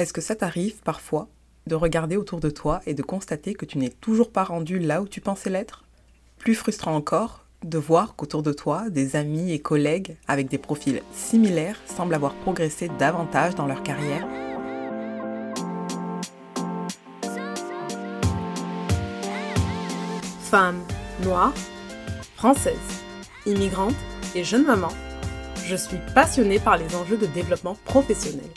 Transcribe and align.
Est-ce 0.00 0.14
que 0.14 0.22
ça 0.22 0.34
t'arrive 0.34 0.76
parfois 0.82 1.28
de 1.66 1.74
regarder 1.74 2.16
autour 2.16 2.40
de 2.40 2.48
toi 2.48 2.80
et 2.86 2.94
de 2.94 3.02
constater 3.02 3.52
que 3.52 3.66
tu 3.66 3.76
n'es 3.76 3.90
toujours 3.90 4.30
pas 4.30 4.44
rendu 4.44 4.78
là 4.78 5.02
où 5.02 5.06
tu 5.06 5.20
pensais 5.20 5.50
l'être? 5.50 5.84
Plus 6.38 6.54
frustrant 6.54 6.96
encore, 6.96 7.44
de 7.64 7.76
voir 7.76 8.16
qu'autour 8.16 8.42
de 8.42 8.54
toi, 8.54 8.88
des 8.88 9.14
amis 9.14 9.52
et 9.52 9.58
collègues 9.58 10.16
avec 10.26 10.48
des 10.48 10.56
profils 10.56 11.02
similaires 11.12 11.78
semblent 11.84 12.14
avoir 12.14 12.32
progressé 12.32 12.88
davantage 12.98 13.54
dans 13.56 13.66
leur 13.66 13.82
carrière? 13.82 14.26
Femme, 20.40 20.80
noire, 21.24 21.52
française, 22.36 22.78
immigrante 23.44 23.92
et 24.34 24.44
jeune 24.44 24.64
maman, 24.64 24.88
je 25.66 25.76
suis 25.76 25.98
passionnée 26.14 26.58
par 26.58 26.78
les 26.78 26.96
enjeux 26.96 27.18
de 27.18 27.26
développement 27.26 27.76
professionnel. 27.84 28.48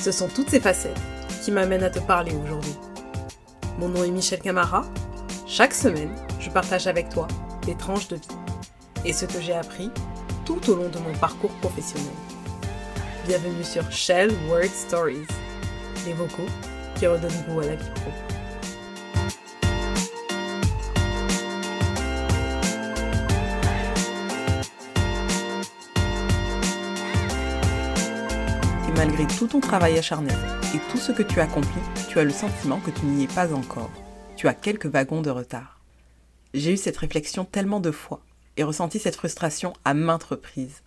Ce 0.00 0.12
sont 0.12 0.28
toutes 0.28 0.48
ces 0.48 0.60
facettes 0.60 0.98
qui 1.42 1.50
m'amènent 1.50 1.82
à 1.82 1.90
te 1.90 1.98
parler 1.98 2.32
aujourd'hui. 2.42 2.74
Mon 3.78 3.90
nom 3.90 4.02
est 4.02 4.10
Michel 4.10 4.40
Camara. 4.40 4.86
Chaque 5.46 5.74
semaine, 5.74 6.14
je 6.38 6.48
partage 6.48 6.86
avec 6.86 7.10
toi 7.10 7.28
des 7.66 7.74
tranches 7.74 8.08
de 8.08 8.16
vie 8.16 8.22
et 9.04 9.12
ce 9.12 9.26
que 9.26 9.42
j'ai 9.42 9.52
appris 9.52 9.90
tout 10.46 10.70
au 10.70 10.76
long 10.76 10.88
de 10.88 10.98
mon 11.00 11.12
parcours 11.18 11.52
professionnel. 11.60 12.14
Bienvenue 13.26 13.62
sur 13.62 13.92
Shell 13.92 14.32
Word 14.48 14.70
Stories, 14.72 15.26
les 16.06 16.14
vocaux 16.14 16.48
qui 16.98 17.06
redonnent 17.06 17.44
goût 17.46 17.60
à 17.60 17.66
la 17.66 17.74
vie 17.74 17.90
pro. 17.96 18.39
Malgré 29.00 29.26
tout 29.26 29.46
ton 29.46 29.60
travail 29.60 29.96
acharné 29.96 30.30
et 30.74 30.78
tout 30.90 30.98
ce 30.98 31.10
que 31.10 31.22
tu 31.22 31.40
accomplis, 31.40 31.80
tu 32.10 32.18
as 32.18 32.24
le 32.24 32.28
sentiment 32.28 32.80
que 32.80 32.90
tu 32.90 33.06
n'y 33.06 33.24
es 33.24 33.28
pas 33.28 33.54
encore. 33.54 33.90
Tu 34.36 34.46
as 34.46 34.52
quelques 34.52 34.84
wagons 34.84 35.22
de 35.22 35.30
retard. 35.30 35.80
J'ai 36.52 36.74
eu 36.74 36.76
cette 36.76 36.98
réflexion 36.98 37.46
tellement 37.46 37.80
de 37.80 37.92
fois 37.92 38.20
et 38.58 38.62
ressenti 38.62 38.98
cette 38.98 39.16
frustration 39.16 39.72
à 39.86 39.94
maintes 39.94 40.24
reprises. 40.24 40.82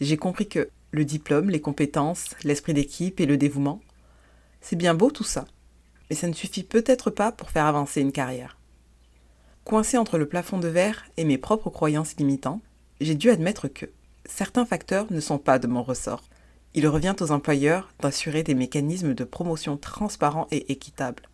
J'ai 0.00 0.16
compris 0.16 0.48
que 0.48 0.70
le 0.90 1.04
diplôme, 1.04 1.50
les 1.50 1.60
compétences, 1.60 2.34
l'esprit 2.44 2.72
d'équipe 2.72 3.20
et 3.20 3.26
le 3.26 3.36
dévouement, 3.36 3.82
c'est 4.62 4.74
bien 4.74 4.94
beau 4.94 5.10
tout 5.10 5.22
ça, 5.22 5.44
mais 6.08 6.16
ça 6.16 6.28
ne 6.28 6.32
suffit 6.32 6.62
peut-être 6.62 7.10
pas 7.10 7.30
pour 7.30 7.50
faire 7.50 7.66
avancer 7.66 8.00
une 8.00 8.10
carrière. 8.10 8.56
Coincé 9.64 9.98
entre 9.98 10.16
le 10.16 10.26
plafond 10.26 10.56
de 10.56 10.68
verre 10.68 11.04
et 11.18 11.24
mes 11.24 11.36
propres 11.36 11.68
croyances 11.68 12.16
limitantes, 12.16 12.62
j'ai 13.02 13.16
dû 13.16 13.28
admettre 13.28 13.68
que 13.68 13.84
certains 14.24 14.64
facteurs 14.64 15.12
ne 15.12 15.20
sont 15.20 15.36
pas 15.36 15.58
de 15.58 15.66
mon 15.66 15.82
ressort 15.82 16.29
il 16.74 16.86
revient 16.86 17.14
aux 17.20 17.32
employeurs 17.32 17.92
d'assurer 18.00 18.42
des 18.42 18.54
mécanismes 18.54 19.14
de 19.14 19.24
promotion 19.24 19.76
transparents 19.76 20.46
et 20.50 20.70
équitables. 20.70 21.24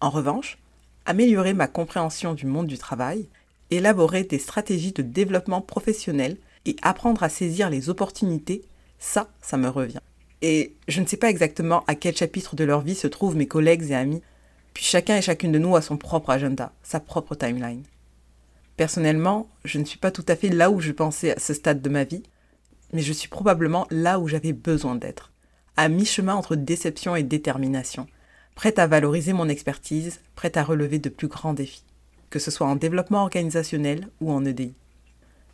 En 0.00 0.10
revanche, 0.10 0.58
améliorer 1.06 1.54
ma 1.54 1.68
compréhension 1.68 2.34
du 2.34 2.46
monde 2.46 2.66
du 2.66 2.78
travail, 2.78 3.28
élaborer 3.70 4.24
des 4.24 4.38
stratégies 4.38 4.92
de 4.92 5.02
développement 5.02 5.62
professionnel 5.62 6.36
et 6.66 6.76
apprendre 6.82 7.22
à 7.22 7.28
saisir 7.28 7.70
les 7.70 7.88
opportunités, 7.88 8.62
ça, 8.98 9.28
ça 9.40 9.56
me 9.56 9.68
revient. 9.68 10.00
Et 10.42 10.74
je 10.88 11.00
ne 11.00 11.06
sais 11.06 11.16
pas 11.16 11.30
exactement 11.30 11.84
à 11.86 11.94
quel 11.94 12.16
chapitre 12.16 12.56
de 12.56 12.64
leur 12.64 12.82
vie 12.82 12.94
se 12.94 13.06
trouvent 13.06 13.36
mes 13.36 13.46
collègues 13.46 13.90
et 13.90 13.94
amis, 13.94 14.22
puis 14.74 14.84
chacun 14.84 15.16
et 15.16 15.22
chacune 15.22 15.52
de 15.52 15.58
nous 15.58 15.76
a 15.76 15.82
son 15.82 15.96
propre 15.96 16.30
agenda, 16.30 16.72
sa 16.82 17.00
propre 17.00 17.34
timeline. 17.34 17.84
Personnellement, 18.76 19.48
je 19.64 19.78
ne 19.78 19.84
suis 19.84 19.98
pas 19.98 20.10
tout 20.10 20.24
à 20.28 20.36
fait 20.36 20.48
là 20.48 20.70
où 20.70 20.80
je 20.80 20.92
pensais 20.92 21.36
à 21.36 21.38
ce 21.38 21.54
stade 21.54 21.82
de 21.82 21.88
ma 21.88 22.04
vie, 22.04 22.22
mais 22.92 23.02
je 23.02 23.12
suis 23.12 23.28
probablement 23.28 23.86
là 23.90 24.18
où 24.18 24.28
j'avais 24.28 24.52
besoin 24.52 24.94
d'être, 24.94 25.32
à 25.76 25.88
mi-chemin 25.88 26.34
entre 26.34 26.56
déception 26.56 27.16
et 27.16 27.22
détermination, 27.22 28.06
prête 28.54 28.78
à 28.78 28.86
valoriser 28.86 29.32
mon 29.32 29.48
expertise, 29.48 30.20
prête 30.34 30.56
à 30.56 30.64
relever 30.64 30.98
de 30.98 31.08
plus 31.08 31.28
grands 31.28 31.54
défis, 31.54 31.84
que 32.30 32.38
ce 32.38 32.50
soit 32.50 32.66
en 32.66 32.76
développement 32.76 33.22
organisationnel 33.22 34.08
ou 34.20 34.30
en 34.30 34.44
EDI. 34.44 34.74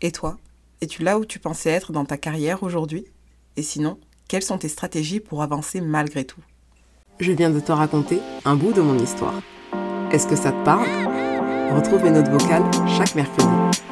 Et 0.00 0.12
toi, 0.12 0.38
es-tu 0.80 1.02
là 1.02 1.18
où 1.18 1.24
tu 1.24 1.38
pensais 1.38 1.70
être 1.70 1.92
dans 1.92 2.04
ta 2.04 2.16
carrière 2.16 2.62
aujourd'hui? 2.62 3.06
Et 3.56 3.62
sinon, 3.62 3.98
quelles 4.28 4.42
sont 4.42 4.58
tes 4.58 4.68
stratégies 4.68 5.20
pour 5.20 5.42
avancer 5.42 5.80
malgré 5.80 6.24
tout? 6.24 6.40
Je 7.18 7.32
viens 7.32 7.50
de 7.50 7.60
te 7.60 7.72
raconter 7.72 8.20
un 8.44 8.56
bout 8.56 8.72
de 8.72 8.82
mon 8.82 8.98
histoire. 8.98 9.40
Est-ce 10.12 10.26
que 10.26 10.36
ça 10.36 10.52
te 10.52 10.64
parle? 10.64 10.86
Retrouve 11.74 12.04
mes 12.04 12.10
notes 12.10 12.28
vocales 12.28 12.70
chaque 12.86 13.14
mercredi 13.14 13.82